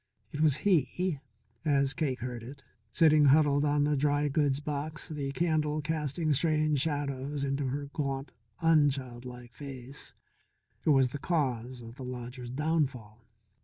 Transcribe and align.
It 0.31 0.41
was 0.41 0.55
he 0.65 1.19
as 1.63 1.93
Cake 1.93 2.21
heard 2.21 2.41
it, 2.41 2.63
sitting 2.91 3.25
huddled 3.25 3.63
on 3.63 3.83
the 3.83 3.91
old 3.91 3.99
dry 3.99 4.29
goods 4.29 4.59
box, 4.59 5.07
the 5.09 5.31
candle 5.31 5.79
casting 5.79 6.33
strange 6.33 6.79
shadows 6.81 7.43
into 7.43 7.67
her 7.67 7.85
gaunt, 7.93 8.31
unchildlike 8.63 9.53
face, 9.53 10.13
who 10.85 10.91
was 10.91 11.09
the 11.09 11.19
cause 11.19 11.83
of 11.83 11.97
the 11.97 12.03
lodger's 12.03 12.49
downfall. 12.49 13.27